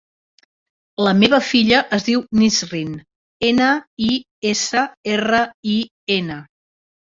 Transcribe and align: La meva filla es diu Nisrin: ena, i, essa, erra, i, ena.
La 1.07 1.11
meva 1.19 1.39
filla 1.49 1.81
es 1.97 2.05
diu 2.07 2.23
Nisrin: 2.39 2.97
ena, 3.51 3.69
i, 4.07 4.09
essa, 4.55 4.89
erra, 5.19 5.45
i, 5.79 5.79
ena. 6.19 6.43